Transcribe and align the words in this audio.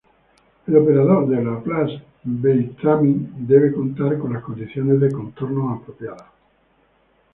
El 0.65 0.77
operador 0.77 1.27
de 1.29 1.43
Laplace-Beltrami 1.43 3.33
debe 3.41 3.71
contar 3.71 4.17
con 4.17 4.33
las 4.33 4.41
condiciones 4.41 4.99
de 4.99 5.11
contorno 5.11 5.73
apropiadas. 5.75 6.25